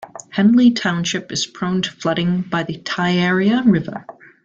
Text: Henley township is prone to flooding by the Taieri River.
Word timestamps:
Henley 0.31 0.71
township 0.71 1.31
is 1.31 1.45
prone 1.45 1.83
to 1.83 1.91
flooding 1.91 2.41
by 2.41 2.63
the 2.63 2.79
Taieri 2.79 3.51
River. 3.71 4.03